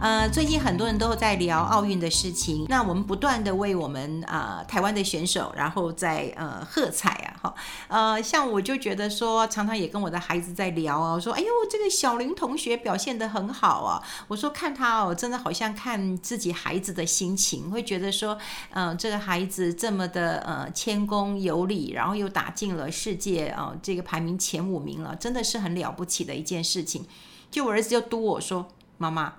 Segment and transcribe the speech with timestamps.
[0.00, 7.54] 呃，最近很多人都在聊奥运的事情，那我们不断的为我们啊、台湾的选手，然后在呃喝彩啊，哈，
[7.88, 18.38] 呃，像我就觉得说，常常也跟我的孩子在聊啊，我说，哎呦，这个小林同学表现得很好啊，我说看他哦，真的好像看自己孩子的心情，会觉得说，
[18.74, 27.04] 嗯、这个孩子这么的呃谦恭有礼，然后又打进了世界啊、这个排名前五名了，真的是很了不起的一件事情。
[27.50, 29.32] 就我儿子就嘟我说，妈妈。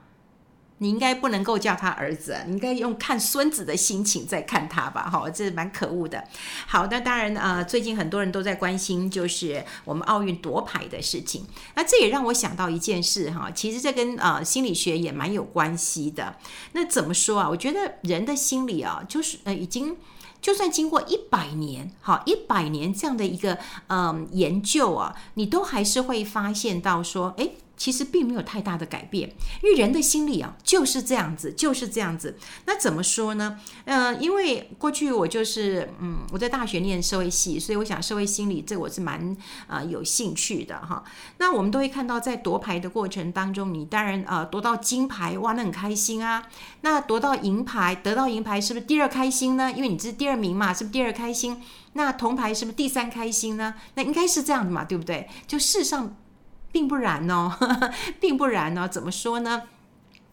[0.80, 5.10] 你应该不能够叫他儿子，你应该用看孙子的心情在看他吧？
[5.10, 6.24] 哈，这蛮可恶的。
[6.68, 11.46] 好，那当然呃，最近很多人都在关心，就是我们奥运夺牌的事情。
[11.76, 16.36] 那这也让我想到一件事哈，其实这跟呃心理学也蛮有关系的。
[16.72, 17.50] 那怎么说啊？
[17.50, 19.98] 我觉得人的心理啊，就是呃已经
[20.42, 23.58] 就算经过一百年，哈，一百年这样的一个
[23.88, 27.58] 嗯、研究啊，你都还是会发现到说，诶。
[27.80, 32.38] 其实并没有太大的改变，因为人的心理啊就是这样子，就是这样子。
[32.66, 33.58] 那怎么说呢？
[33.86, 39.36] 呃，因为过去我就是嗯，我在大学念社会系，所以我想社会心理这我是蛮
[39.68, 41.02] 啊、有兴趣的哈。
[41.38, 46.46] 那我们都会看到，在夺牌的过程当中，你当然呃夺到金牌哇，那很开心啊。
[46.82, 49.72] 那夺到银牌，得到银牌是不是第二开心呢？
[49.72, 51.62] 因为你是第二名嘛，是不是第二开心？
[51.94, 53.76] 那铜牌是不是第三开心呢？
[53.94, 55.30] 那应该是这样的嘛，对不对？
[55.48, 56.18] 就世上。
[56.72, 58.88] 并不然哦，呵呵，并不然哦。
[58.88, 59.64] 怎么说呢？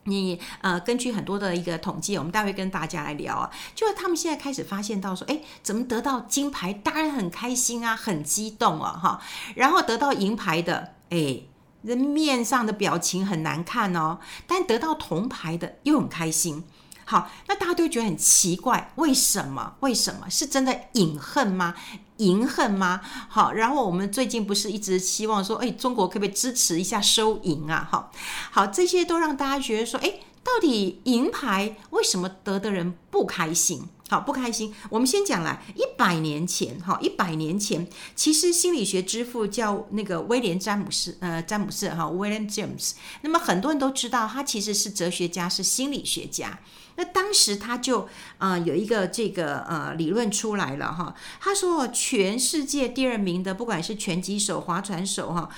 [0.08, 3.50] 你呃，根据很多的一个统计，我们待会跟大家来聊啊。
[3.74, 9.20] 就是他们现在开始发现到说，哎，怎么得到金牌，当然很开心啊，很激动啊，哈。
[9.56, 11.40] 然后得到银牌的，哎，
[11.82, 14.20] 人面上的表情很难看哦。
[14.46, 16.62] 但得到铜牌的又很开心。
[17.04, 19.74] 好，那大家都觉得很奇怪，为什么？
[19.80, 20.30] 为什么？
[20.30, 21.74] 是真的隐恨吗？
[22.18, 23.00] 赢恨吗？
[23.28, 27.88] 好，然后我们最近不是一直希望说，哎，中国可不可以支持一下收银啊？
[27.90, 28.12] 好，
[28.50, 33.88] 好，这些都让大家觉得说，哎，到底银牌为什么得的人不开心？
[34.08, 34.72] 好，不开心。
[34.88, 42.92] 我们先讲来，一百年前，哈，一百年前，其实心理学之父叫那个威廉詹姆斯，呃，詹姆斯哈，William James。
[43.22, 46.56] 那么很多人都知道，他其实是哲学家，是心理学家。
[46.98, 48.08] 那当时他就
[48.38, 55.50] 啊、呃、有一个这个呃理论出来了哈，他说全世界第二名的不管是拳击手、划船手哈，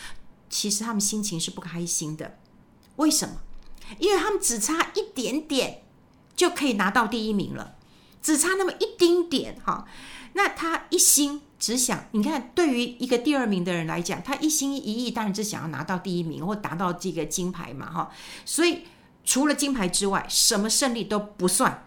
[0.51, 2.39] 其实他们心情是不开心的。
[2.97, 3.37] 为什么？
[3.99, 5.83] 因为他们只差一点点
[6.35, 7.77] 就可以拿到第一名了，
[8.21, 9.87] 只差那么一丁点哈。
[10.33, 18.11] 那他一心只想，你看对于一个第二名的人来讲，他一心一意当然是想要拿到第一名或达到这个金牌嘛哈，
[18.45, 18.83] 所以。
[19.29, 21.85] 除了金牌之外，什么胜利都不算。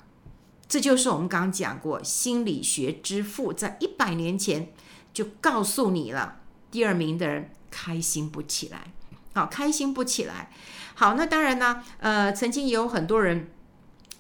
[0.69, 4.71] 这就是我们刚刚讲过，心理学之父在一百年前
[5.11, 6.35] 就告诉你了：
[6.69, 8.93] 第二名的人开心不起来，
[9.33, 10.51] 好，开心不起来。
[10.93, 13.49] 好，那当然呢，呃，曾经也有很多人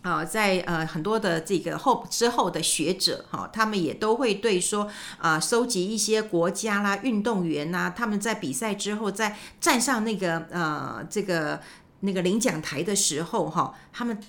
[0.01, 4.89] 啊、在呃很多的这个后之后的学者哈、他们也都会对说
[5.19, 11.61] 啊，收、集一些国家啦、运动员呐，他们在比赛之后在站上那个呃这个。
[12.01, 14.21] 那个领奖台的时候，哈，他们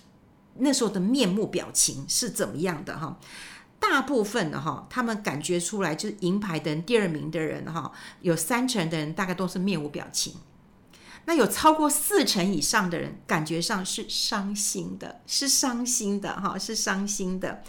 [0.59, 2.99] 那时候的面目表情是怎么样的？
[2.99, 3.19] 哈，
[3.81, 7.91] 大部分的哈，他们感觉出来就是银牌的，第二名的人，哈，
[8.21, 10.35] 有三成的人大概都是面无表情。
[11.25, 17.63] 那有超过四成以上的人，感觉上是伤心的，是伤心的，哈，是伤心的。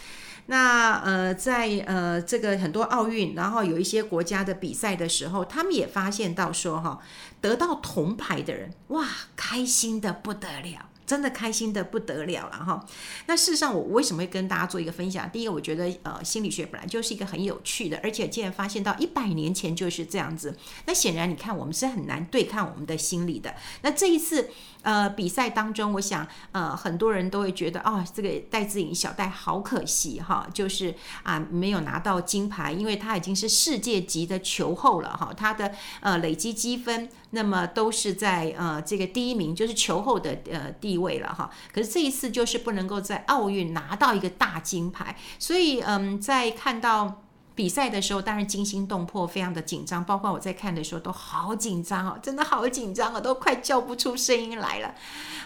[0.48, 7.00] 那呃，在呃这个很多奥运，然后有一些国家的比赛的时候，他们也发现到说哈，
[7.40, 10.90] 得到铜牌的人，哇，开心的不得了。
[11.06, 12.86] 真的开心得不得了了哈！
[13.28, 15.30] 那事实上，我为什么会跟大家做一个分享？
[15.30, 20.58] 第一个，我觉得呃，心理学本来就是一个很有趣的，而且竟然发现到一百年前就是这样子。
[20.86, 23.54] 那显然，你看我们是很难对抗我们的心理的。
[23.82, 24.50] 那这一次
[24.82, 40.72] 呃比赛当中，我想呃很多人都会觉得啊、哦，这个戴志颖小戴好可惜哈，就是啊没有拿到金牌，因为他已经是世界级的球后了哈，他的呃累积积分那么都是在呃这个第一名，就是球后的呃。
[40.82, 47.22] 地位了哈，可是这一次就是不能够在奥运拿到一个大金牌，所以嗯，在看到
[47.56, 50.04] 比赛的时候，当然惊心动魄，非常的紧张。
[50.04, 54.94] 包括我在看的时候都好紧张哦，真的好紧张啊，都快叫不出声音来了。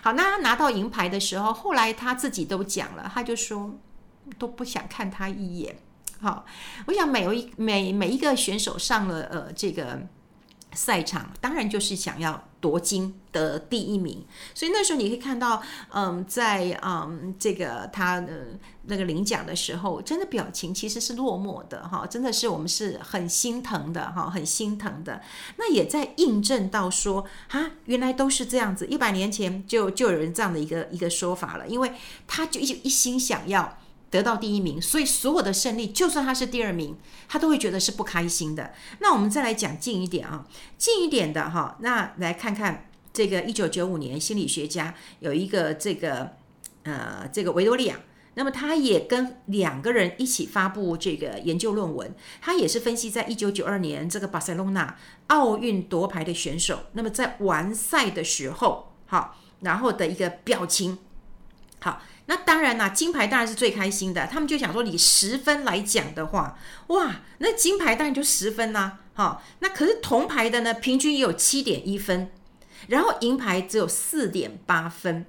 [0.01, 3.75] 好，那他拿到银牌的时候，后来他自己都讲了，他就说
[4.40, 5.78] 都不想看他一眼。
[6.22, 6.45] 好，
[6.88, 10.07] 我想每一每每一个选手上了呃这个。
[10.74, 15.62] 赛场当然就是想要夺金得第一名，所以那时候你可以看到，
[15.94, 25.22] 嗯，在嗯这个他的那个领奖的时候，真的表情其实是落寞的哈，真的是我们是很心疼的哈，很心疼的。
[25.58, 31.94] 那也在印证到说啊，原来都是这样子，一百年前就就有人这样的一个一个说法了，因为
[32.28, 33.78] 他就一一心想要。
[34.09, 38.74] 得到第一名，所以所有的胜利，就算他是第二名，他都会觉得是不开心的。
[39.00, 46.31] 那我们再来讲近一点啊，近一点的哈，那来看看这个一九九五年，心理学家有一个这个
[46.83, 48.00] 呃这个维多利亚，
[48.36, 60.98] 那么他也跟两个人一起发布这个研究论文，他也是分析在一九九二年这个巴塞隆纳奥运夺牌的选手，那么在完赛的时候，好，然后的一个表情，
[61.81, 62.01] 好。
[62.27, 64.27] 那当然啦，金牌当然是最开心的。
[64.27, 69.41] 他们就想说，以十分来讲的话，哇，那金牌当然就十分啦，哈。
[69.59, 72.29] 那可是铜牌的呢，平均也有七点一分，
[72.88, 75.25] 然后银牌只有四点八分。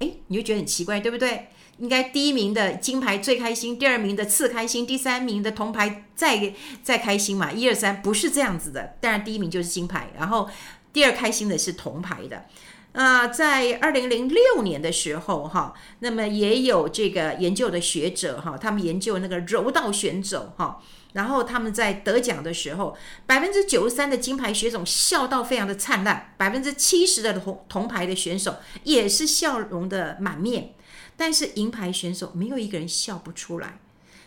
[0.00, 1.48] 诶，你就觉得很奇怪，对不对？
[1.78, 6.52] 应该第一名的金牌最开心，第二名的次开心，第三名的铜牌再
[6.82, 7.50] 再开心嘛？
[7.50, 8.94] 一二三，不是这样子的。
[9.00, 10.48] 当然第一名就是金牌，然后
[10.92, 12.44] 第二开心的是铜牌的。
[12.92, 20.78] 啊，在二零零六年的时候，哈，那么也有这个研究的学者，哈，他们研究那个柔道选手，哈，
[21.14, 22.94] 然后他们在得奖的时候，
[23.24, 30.74] 百分之九十三的金牌选手笑到非常的灿烂，百分之七十的铜铜牌的选手也是笑容的满面，
[31.16, 33.78] 但是银牌选手没有一个人笑不出来，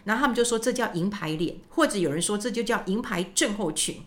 [0.05, 4.01] 然后他们就说这叫银牌脸，或者有人说这就叫银牌症候群。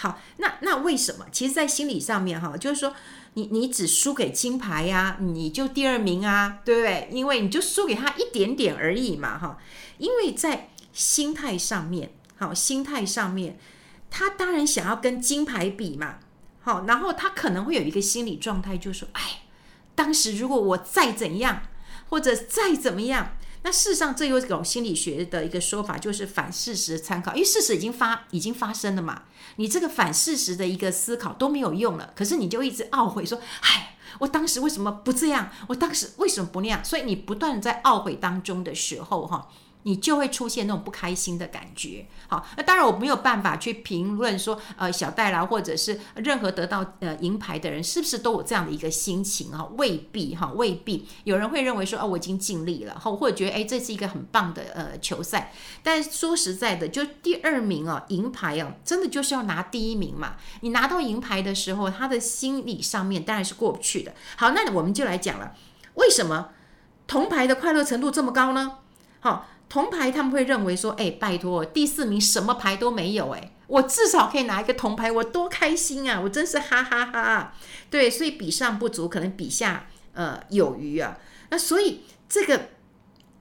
[0.00, 1.26] 好，那那为什么？
[1.32, 2.94] 其实，在心理上面，哈，就是说。
[3.34, 7.08] 你你只输给金牌呀，你就第二名啊，对不对？
[7.12, 9.58] 因为你就输给他一点点而已嘛，哈。
[9.98, 13.56] 因为在心态上面，好，心态上面，
[14.10, 16.16] 他当然想要跟金牌比嘛，
[16.62, 19.42] 好，然后他可能会有一个心理状态，就是说，哎，
[19.94, 21.62] 当时如果我再怎样，
[22.08, 23.36] 或者再怎么样。
[23.62, 29.22] 那事实上，这有一种心理学的一个说法，就是反事实参考，因为事实已经发已经发生了嘛，
[29.56, 35.50] 你这个反事实的一个思考都没有用了，可是你就一直懊悔说，哎，我当时为什么不这样？
[35.68, 36.84] 我当时为什么不那样？
[36.84, 39.48] 所以你不断在懊悔当中的时候，哈。
[39.88, 42.06] 你就会出现那种不开心的感觉。
[42.28, 49.64] 好，那当然我没有办法去评论说，呃，小戴啦，或者是任何得到呃银牌的人，是不是都有这样的一个心情哈？
[49.78, 51.08] 未必哈，未必。
[51.24, 55.54] 有人会认为说，哦，我已经尽力了，哈或者觉得，哎，这是一个很棒的呃球赛。
[55.82, 60.36] 但说实在的，就第二名啊，银牌啊，真的就是要拿第一名嘛。
[60.60, 64.12] 你拿到银牌的时候，他的心理上面当然是过不去的。
[64.36, 65.54] 好，那我们就来讲了，
[65.94, 66.50] 为什么
[67.06, 68.80] 铜牌的快乐程度这么高呢？
[69.20, 69.46] 好。
[69.68, 76.20] 铜牌他们会认为说，哎，拜托，第四名什么牌都没有，哎，我至少可以拿一个铜牌，我多开心啊！
[76.20, 77.52] 我真是哈哈哈。
[77.90, 81.18] 对，所以比上不足，可能比下呃有余啊。
[81.50, 82.70] 那所以这个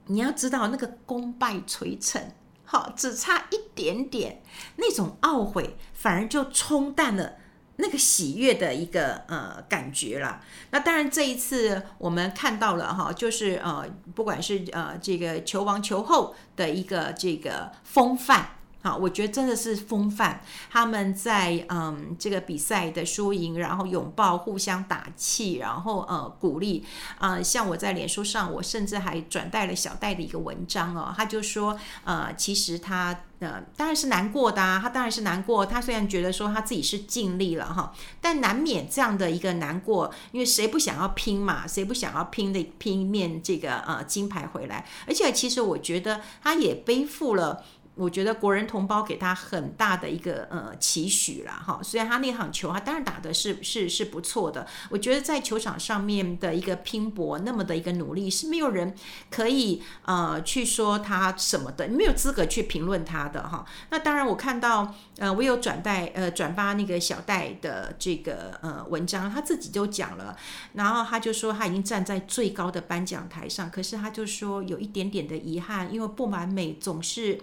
[0.07, 2.21] 你要知道，那个功败垂成，
[2.65, 4.41] 好，只差一点点，
[4.75, 7.35] 那种懊悔反而就冲淡了。
[7.77, 10.41] 那个喜悦的一个呃感觉啦，
[10.71, 18.56] 那当然这一次我们看到了哈，就是呃不管是呃这个球王球后的一个这个风范。
[18.87, 20.41] 好，我觉得真的是风范。
[20.71, 26.85] 他们在嗯这个比赛的输赢，然后拥抱、互相打气，然后呃鼓励。
[27.19, 35.65] 呃，像我在脸书上，我甚至还转带了小戴的一个文章哦，他就说呃其实他呃当然是难过的啊，他当然是难过。
[35.65, 41.67] 他虽然觉得说他自己是尽力了哈，但难免这样的一个难过，因为谁不想要拼嘛？
[41.67, 44.85] 谁不想要拼的拼一面这个呃金牌回来？
[45.05, 47.65] 而且其实我觉得他也背负了。
[47.97, 58.93] 我觉得国人同胞给他很大的一个呃期许啦，哈，虽然他那场球他当然打的是是是不错的，我觉得在球场上面的一个拼搏，那么的一个努力是没有人
[59.31, 63.65] 可以呃去说他什么的，没有资格去评论他的哈。
[63.89, 70.37] 那当然我看到呃我有转带呃转发那个小戴的这个呃文章，他自己就讲了，
[70.73, 77.39] 然后他就说他已经站在最高的颁奖台上，可是他就说有一点点的遗憾，因为不完美总是。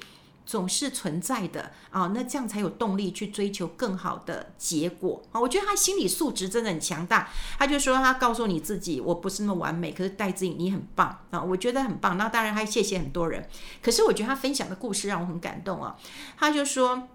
[0.46, 5.40] 总是存在的啊，那这样才有动力去追求更好的结果啊！
[5.40, 7.30] 我觉得他心理素质真的很强大。
[7.58, 11.42] 他就说他告诉你自己，我不是那么完美，可是戴志颖你很棒啊！
[11.42, 12.18] 我觉得很棒。
[12.18, 13.48] 那当然还谢谢很多人，
[13.82, 15.96] 可是我觉得他分享的故事让我很感动啊。
[16.36, 17.08] 他就说。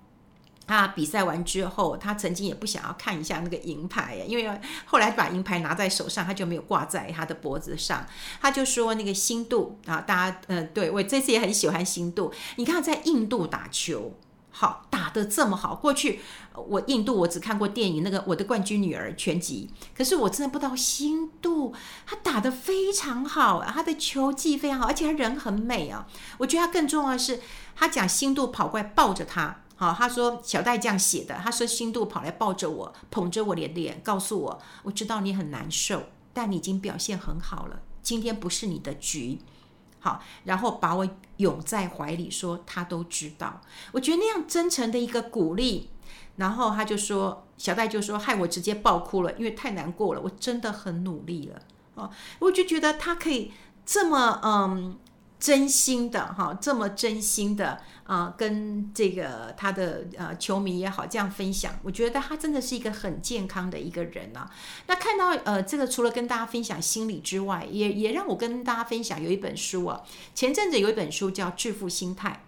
[0.70, 8.06] 他比赛完之后，他曾经也不想要看一下那个银牌，因为后来把银牌拿在手上，他就没有挂在他的脖子上。
[8.40, 12.32] 他就说那个新度啊，大家嗯、对，我这次也很喜欢新度。
[12.58, 14.14] 你看在印度打球，
[14.52, 15.74] 好打得这么好。
[15.74, 16.20] 过去
[16.54, 21.74] 我印度我只看过电影那个《我的冠军女儿》全集，可是我真的不知道新度
[22.06, 26.06] 他打得非常好，他的球技非常好，而且他人很美啊。
[26.38, 27.40] 我觉得他更重要的是，
[27.76, 29.62] 他讲新度跑过来抱着他。
[29.80, 39.40] 好，他说小戴这样写的，他说新度跑来抱着我，捧着我的脸，告诉我，我知道你很难受，但你已经表现很好了，今天不是你的局。
[40.02, 41.08] 好，然后把我
[41.38, 43.62] 拥在怀里，说他都知道。
[43.94, 45.90] 我觉得那样真诚的一个鼓励，
[46.36, 51.62] 然后他就说，小戴就说，害我直接爆哭了，因为太难过了，我真的很努力了。
[51.96, 53.54] 哦，我就觉得他可以
[53.86, 55.00] 这么嗯。
[55.40, 64.52] 真心的哈，这么真心的啊，跟这个他的呃球迷也好这样分享，我觉得他真的是一个很健康的一个人啊。
[64.88, 70.02] 那看到呃这个，除了跟大家分享心理之外，也也让我跟大家分享有一本书啊，
[70.36, 72.44] 前阵子有一本书叫《致富心态》。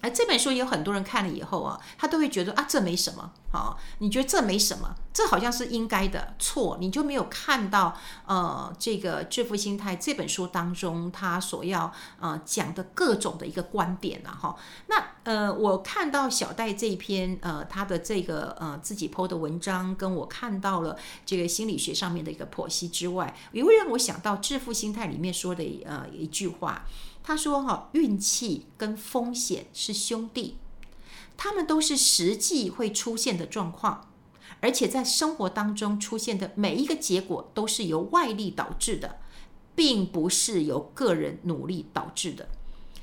[0.00, 14.56] 而这本书有很多人看了以后啊，他都会觉得啊，这没什么，好，你觉得这没什么，这好像是应该的，错，你就没有看到呃，这个致富心态这本书当中他所要呃讲的各种的一个观点了哈。
[14.86, 26.86] 那呃，我看到小戴这一篇呃他的这个呃自己 po 的文章，跟我看到了这个心理学上面的一个剖析之外，也会让我想到致富心态里面说的呃一句话。
[27.22, 30.56] 他说：“哈，运气跟风险是兄弟，
[31.36, 34.10] 他们都是实际会出现的状况，
[34.60, 39.18] 而且在生活当中出现的每一个结果都是由外力导致的，
[39.74, 42.48] 并不是由个人努力导致的。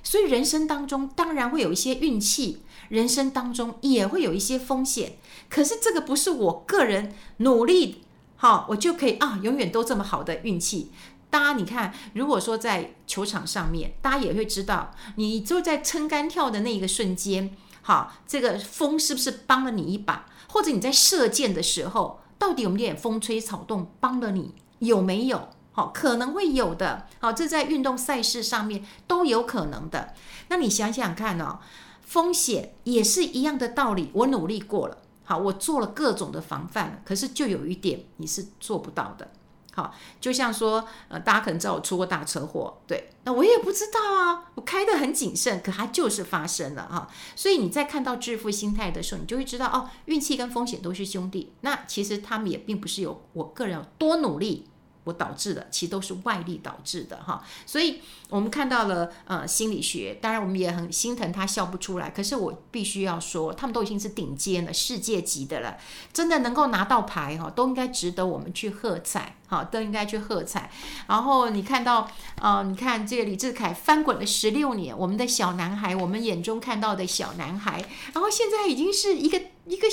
[0.03, 5.17] 所以人生当中当然会有一些运气，人生当中也会有一些风险。
[5.49, 8.03] 可是这个不是我个人努力，
[8.35, 10.91] 好，我就可以啊，永远都这么好的运气。”
[11.29, 20.25] 大家你看，如果说在球场上面，大家也会知道，你就在撑杆跳的那一个瞬间，好，这个风是不是帮了你一把？
[20.49, 24.55] 或者你在射箭的时候，到底有没有点风吹草动帮了你？
[24.79, 25.49] 有没有？
[25.73, 27.07] 好，可能会有的。
[27.19, 30.13] 好，这在运动赛事上面都有可能的。
[30.47, 31.59] 那你想想看哦，
[32.01, 34.09] 风险也是一样的道理。
[34.13, 39.29] 我努力过了，好，我做了各种的防范，可是就有一点你是做不到的。
[39.77, 47.07] 好，就像说，呃，大家可能知道我出过大车祸，对，那我也不知道啊，我开得很谨慎，可它就是发生了哈。
[47.35, 51.53] 所以你在看到致富心态的时候，你就会知道哦，运气跟风险都是兄弟。
[51.61, 54.67] 那其实他们也并不是有我个人有多努力。
[55.07, 65.77] 我导致的，其实都是外力导致的哈，所以我们看到了呃心理学，当然我们也很心疼他笑不出来，可是我必须要说，他们都已经是顶尖了世界级的了，
[66.11, 70.69] 真的能够拿到牌哈，都应该值得我们去喝彩哈，都应该去喝彩。
[71.07, 72.11] 然后你看到
[72.41, 77.83] 呃，你看这个李智凯翻滚了十六年，我们的小男孩，我们眼中看到的小男孩，
[78.13, 79.87] 然后现在已经是一个一个。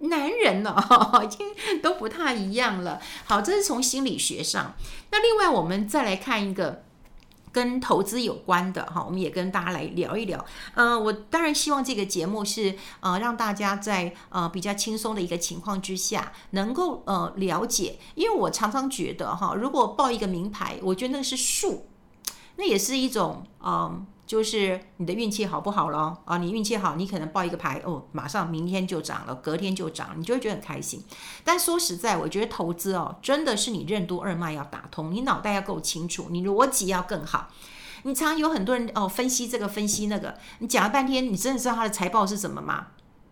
[0.00, 0.76] 男人呢，
[1.24, 3.00] 已经都不太一样了。
[3.24, 4.74] 好，这是从心理学上。
[5.10, 6.84] 那另外，我们再来看一个
[7.50, 10.44] 跟投资有关的哈，我们也跟大家来聊一聊。
[10.74, 17.98] 呃，我当然希望这个节目是呃让大家在呃比较轻松的一个情况之下，能够呃了解。
[18.14, 21.86] 因为我常常觉得哈，如果报一个名牌，我觉得那是术，
[22.56, 24.06] 那也是一种嗯。
[24.26, 26.18] 就是你的运气好不好咯？
[26.24, 31.02] 啊，你运气好，你可能报一个牌哦，马上明天就涨了，隔天就涨，你就会觉得很开心。
[31.44, 37.48] 但说实在，我觉得投资哦，真的是你任督二脉要打通，你脑袋要够清楚，你逻辑要更好。
[38.02, 42.88] 你常常有很多人哦，分析这个分析那个，你讲了半天，你真的知道他的财报是什么吗？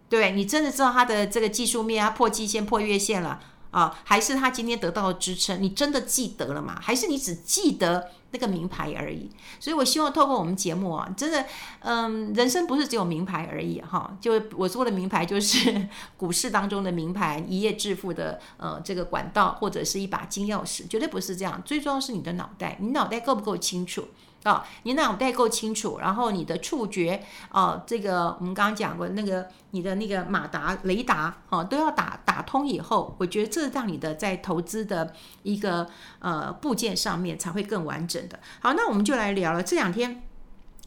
[0.09, 3.41] 对，你真的知道他的这个技术面啊，破季线、破月线了
[3.75, 5.61] 啊，还是他今天得到的支撑？
[5.61, 6.79] 你真的记得了吗？
[6.81, 8.11] 还是你只记得？
[8.35, 11.47] 那个名牌而已，所以我希望透过我们节目啊，真的，
[11.79, 14.19] 嗯，人生不是只有名牌而已哈。
[14.21, 21.63] 就我说的名牌，就是股市当中的名牌，一夜致富的呃这个管道，或者是一把金钥匙，绝对不是这样。
[21.65, 24.09] 最重要是你的脑袋，你脑袋够不够清楚？
[24.45, 38.39] 啊、哦，你脑袋够清楚，然后你的触觉，哦，这个我们刚刚讲过那个你的那个马达、雷达，哦，都要打打通以后，我觉得这让你的在投资的一个呃部件上面才会更完整的。
[38.61, 39.63] 好，那我们就来聊了。
[39.63, 40.23] 这两天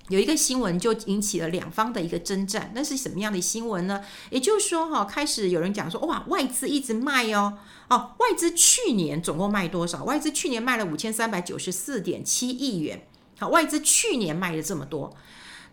[0.09, 4.03] 有一个新闻就引起了两方的一个征战，那是什么样的新闻呢？
[4.29, 7.57] 也就是说，哈，开始有人讲说，哇，外资一直卖哦，
[7.89, 10.03] 哦，外资去年总共卖多少？
[10.03, 13.07] 外资去年卖了五千三百九十四点七亿元。
[13.39, 15.15] 好，外资去年卖了这么多，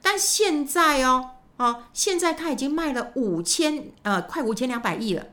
[0.03, 5.27] 但现在哦，哦，现在他已经卖了五千，呃，快五千两百亿了。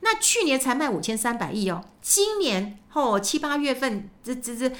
[0.00, 4.70] 那去年才卖五千三百亿哦，今年哦七八月份，这这这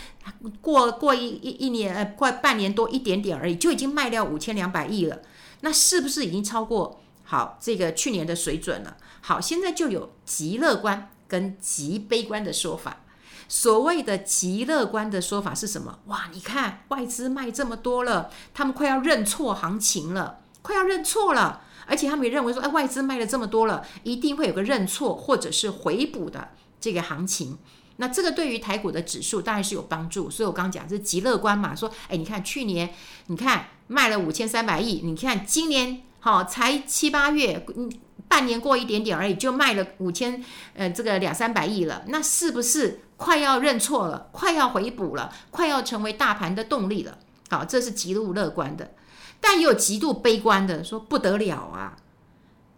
[0.61, 5.23] 过过一一一年，呃，快半年多一点点而已，就已经卖掉五千两百亿了。
[5.61, 8.97] 那是不是已经超过好，这个去年的水准了。
[9.23, 13.04] 好，现在就有极乐观跟极悲观的说法。
[13.49, 15.99] 所谓的极乐观的说法是什么？
[16.07, 21.63] 哇，你看外资卖这么多了，他们快要认错行情了，快要认错了。
[21.87, 26.49] 而且他们也认为说，哎，外资卖了这么多了，一定会有个认错或者是回补的
[26.81, 27.59] 这个行情。
[27.97, 30.31] 那这个对于台股的指数当然是有帮助。
[30.31, 32.95] 所以我刚刚讲这极乐观嘛，说，哎，你看去年
[33.27, 37.93] 你看卖了五千三百亿，你看今年好才七八月，嗯，
[38.27, 47.19] 半年过一点点而已，就卖了五千，呃，这个两三百亿了，那是不是快要认错了，快要回补了，快要成为大盘的动力了？
[47.51, 48.93] 好，这是极度乐观的。
[49.41, 51.97] 但也有极度悲观的，说不得了啊，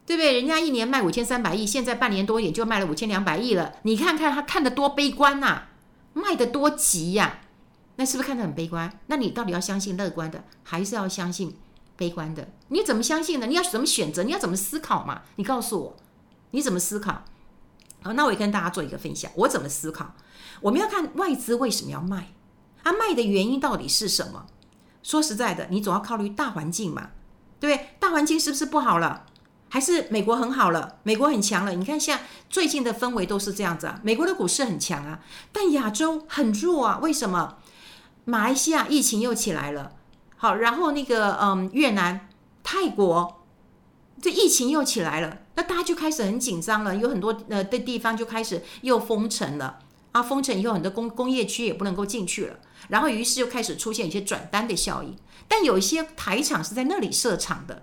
[0.05, 0.35] 对不对？
[0.35, 3.75] 人家一年卖五千三百亿，现在半年多一点就卖了五千两百亿了。
[3.83, 5.63] 你看看他看得多悲观呐，
[6.13, 7.39] 卖得多急呀，
[7.95, 8.99] 那是不是看得很悲观？
[9.07, 11.57] 那你到底要相信乐观的，还是要相信
[11.97, 12.49] 悲观的？
[12.69, 13.47] 你怎么相信呢？
[13.47, 14.25] 你要怎么选择？
[14.25, 15.23] 你要怎么思考嘛？
[15.37, 15.97] 你告诉我，
[16.51, 17.23] 你怎么思考？
[18.03, 20.15] 好，那我也跟大家做一个分享，我怎么思考？
[20.67, 22.33] 我们要看外资为什么要卖，
[22.83, 24.47] 啊卖的原因到底是什么？
[25.01, 27.11] 说实在的，你总要考虑大环境嘛，
[27.61, 27.91] 对不对？
[28.01, 29.27] 大环境是不是不好了？
[29.69, 30.97] 还是美国很好了？
[31.05, 31.73] 美国很强了？
[31.73, 32.19] 你看，像
[32.51, 34.01] 最近的氛围都是这样子啊。
[34.03, 35.21] 美国的股市很强啊，
[35.53, 36.99] 但亚洲很弱啊。
[37.01, 37.59] 为什么？
[38.25, 39.93] 马来西亚疫情又起来了。
[40.37, 42.29] 好，然后那个嗯，越南、
[42.65, 43.45] 泰国
[44.21, 46.97] 这疫情又起来了，那大家就开始很紧张了。
[46.97, 49.79] 有很多呃的地方就开始又封城了
[50.17, 52.57] 啊，封城以后很多工工业区也不能够进去了。
[52.89, 55.15] 然后，于是就开始出现一些转单的效应，
[55.47, 57.83] 但有一些台厂是在那里设厂的，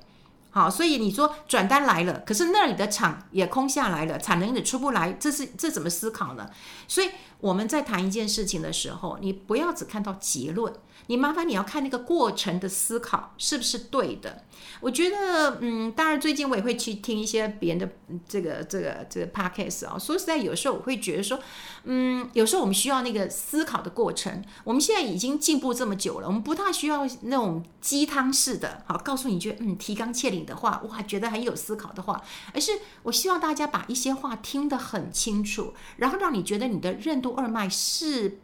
[0.50, 6.50] 好，所以你说转单来了，可是那里的厂也空下来了，产能也出不来，这是这怎么思考呢？
[6.88, 10.74] 所以我们在谈一件事情的时候，你不要只看到结论。
[11.08, 14.44] 你麻烦你要看那个过程的思考是不是对的？
[14.80, 17.90] 我觉得，嗯，当然最近我也会去听一些别人的
[18.28, 19.98] 这个这个这个 podcast 啊。
[20.00, 21.40] 说实在，有时候我会觉得说，
[21.84, 24.44] 嗯，有时候我们需要那个思考的过程。
[24.64, 32.22] 我们现在已经进步这么久了，我们不太需要那种鸡汤式的，好，告诉你觉得嗯提纲挈领的话，哇，觉得很有思考的话，
[32.54, 32.72] 而是
[33.04, 38.40] 我希望大家把一些话听得很清楚，然后让你觉得你的任督二脉是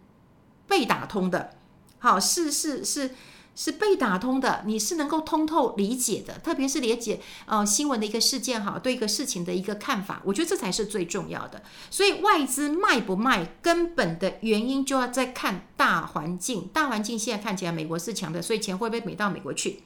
[0.68, 1.59] 被打通的。
[2.00, 3.12] 好，是是是
[3.56, 11.62] 是被打通的，你是能够通透理解的，特别是理解呃新闻的一个事件哈，对一个事情的一个看法，我觉得这才是最重要的。
[11.92, 19.84] 所以外资卖不卖，根本的原因就要再看大环境，大环境现在看起来美国是强的，所以钱会不会美到美国去？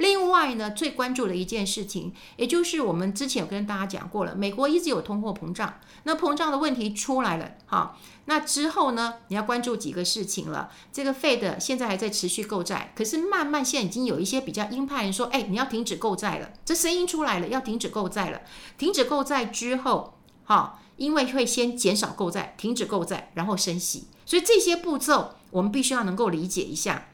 [0.00, 10.70] 另外呢，最关注的一件事情，也就是我们之前有跟大家讲过了，美国一直有通货膨胀，那膨胀的问题出来了，哈，那之后呢，你要关注几个事情了。
[10.90, 18.40] 这个 Fed 现在还在持续购债，可是慢慢现在已经有一些比较鹰派人说，哎，你要停止购债了，这声音出来了，要停止购债了。
[18.78, 27.08] 停止购债之后，哈，因为会先减少购债，停止购债，然后升息，所以这些步骤我们必须要能够理解一下。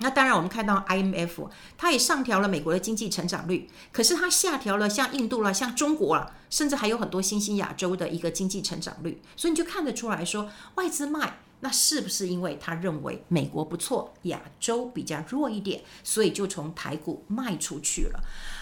[0.00, 18.20] 那当然，我们看到 IMF，它也上调了美国的经济成长率，可是它下调了像印度啦、像中国了，甚至还有很多新兴亚洲的一个经济成长率，所以你就看得出来说，外资卖，那是不是因为他认为美国不错，亚洲比较弱一点，所以就从台股卖出去了？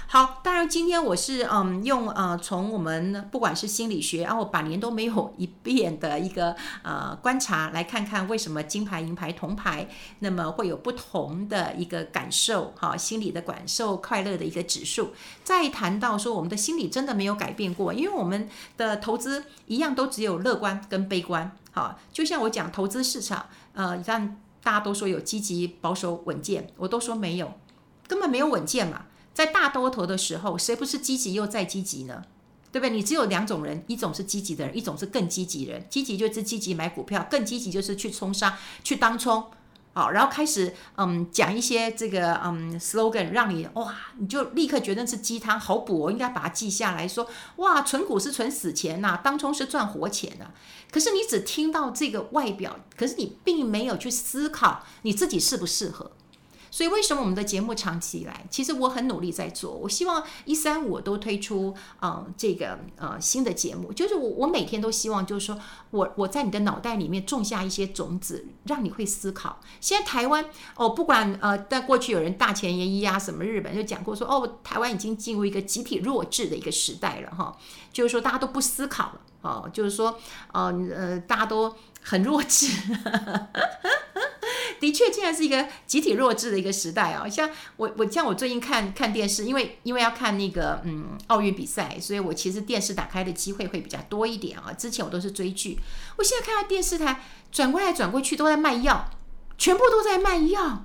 [0.09, 9.89] 好，当然今天我是嗯用呃从我们不管是心理学，然后百年都没有一变的一个呃观察，来看看为什么金牌、银牌、铜牌
[10.21, 15.13] 那么会有不同的一个感受，哈，心理的感受、快乐的一个指数。
[15.43, 27.53] 再谈到说我们的心理真的没有改变过，因为我们的投资一样都只有乐观跟悲观，好，就像我讲投资市场，呃，让大家都说有积极、保守、稳健，我都说没有，
[28.09, 29.05] 根本没有稳健嘛。
[29.35, 32.25] 在大多头的时候，谁不是积极又再积极呢？
[32.73, 32.97] 对不对？
[32.97, 35.87] 你只有两种人，一种是积极的人，一种是更积极人。
[35.91, 39.45] 积极就是积极买股票，更积极就是去冲杀、去当冲，
[39.97, 50.51] 好，然后开始嗯讲一些这个嗯 slogan，让你哇，你就立刻觉得是鸡汤，好补，我应该把它记下来说哇，存股是存死钱呐，当冲是赚活钱呐。
[50.91, 56.11] 可是你只听到这个外表，可是你并没有去思考你自己适不适合。
[56.77, 59.73] 所以为什么我们的节目长期以来，其实我很努力在做。
[59.73, 65.59] 我希望一三五都推出，嗯，这个呃新的节目，就是我我每天都希望，就是说
[65.89, 69.59] 我我在你的脑袋里面种下一些种子，让你会思考。
[69.81, 77.57] 现在台湾哦，不管呃，在过去有人大前研一啊，什么日本就讲过说，哦，台湾已经进入一个集体弱智的一个时代了哈，
[77.91, 80.19] 就是说大家都不思考了，哦，就是说，
[80.53, 82.67] 呃呃，大家都很弱智。
[84.81, 87.29] 的确，现在是一个集体弱智的一个时代啊！
[87.29, 94.73] 像我，我像我最近看看电视，因为因为要看那个嗯奥运比赛，所以我其实电视打开的机会会比较多一点啊。
[94.73, 95.79] 之前我都是追剧，
[96.17, 99.11] 我现在看到电视台转过来转过去都在卖药，
[99.59, 100.85] 全部都在卖药。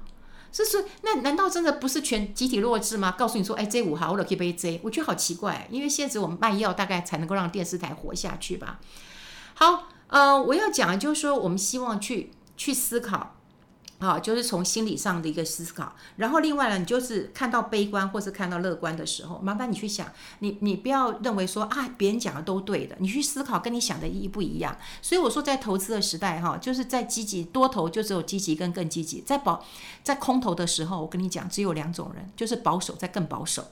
[0.53, 3.15] 是是，那难道真的不是全集体弱智吗？
[3.17, 8.79] 告诉你说，哎，这五号我可以背这，我觉得好奇怪，因为现在我们卖药，大概才能够让电视台活下去吧。
[9.53, 13.37] 好，呃，我要讲的就是说，我们希望去去思考。
[14.01, 20.07] 好，就是从心理上的一个思考，然后另外呢，你就是看到悲观或是看到乐观的时候，麻烦你去想，
[20.39, 24.75] 你你不要认为说啊，别人讲的都对的，你去思考跟你想的意义不一样。
[25.03, 29.63] 所以我说，在投资的时代，哈，就是在积极多头就只有积极跟更积极，在保
[30.03, 33.67] 在空头的时候，我跟你讲，只有两种人，就是保守再更保守，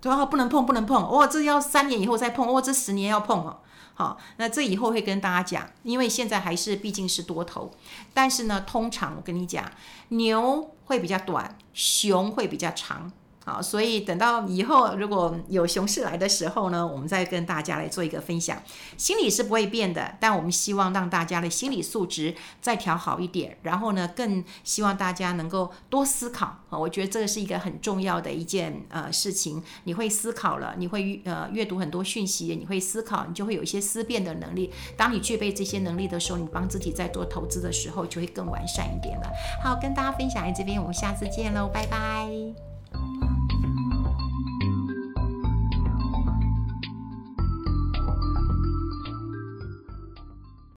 [0.00, 0.26] 对吧？
[0.26, 3.60] 不能碰，不能碰，哦，这要三年以后再碰，哦，这十年要碰哦。
[3.94, 7.72] 好，那这以后会跟大家讲，因为现在还是毕竟是多头，
[8.12, 9.70] 但是呢，通常我跟你讲，
[10.08, 13.12] 牛会比较短，熊会比较长。
[13.44, 18.62] 好，所以等到以后如果有熊市来的时候呢，我们再跟大家来做一个分享。
[18.96, 23.58] 心理是不会变的，但我们希望让大家的心理素质再调好一点。
[23.62, 29.62] 然后呢，更希望大家能够多思考啊，我觉得这个是一个很重要的一件呃事情。
[29.84, 34.72] 你会思考了，你会呃阅读很多讯息，你会思考，你就会有一些思辨的能力。
[34.96, 39.30] 当你具备这些能力的时候，你帮自己在做投资的时候就会更完善一点了。
[39.62, 43.33] 好，跟大家分享在这边，我们下次见喽，拜拜。